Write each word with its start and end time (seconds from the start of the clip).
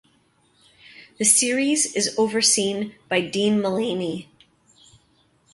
The 1.19 1.25
series 1.25 1.95
is 1.95 2.15
overseen 2.17 2.95
by 3.07 3.21
Dean 3.21 3.61
Mullaney. 3.61 4.31